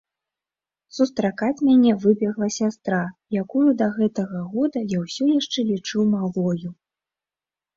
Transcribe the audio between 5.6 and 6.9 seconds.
лічыў малою.